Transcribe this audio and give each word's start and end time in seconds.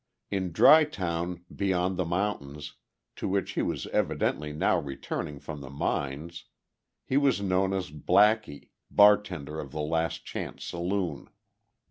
In 0.31 0.51
Dry 0.51 0.83
Town 0.83 1.45
beyond 1.55 1.95
the 1.95 2.05
mountains, 2.05 2.73
to 3.17 3.27
which 3.29 3.51
he 3.51 3.61
was 3.61 3.85
evidently 3.85 4.51
now 4.51 4.79
returning 4.79 5.37
from 5.39 5.61
the 5.61 5.69
mines, 5.69 6.45
he 7.05 7.17
was 7.17 7.39
known 7.39 7.71
as 7.71 7.91
Blackie, 7.91 8.69
bartender 8.89 9.59
of 9.59 9.71
the 9.71 9.81
Last 9.81 10.25
Chance 10.25 10.63
saloon. 10.65 11.29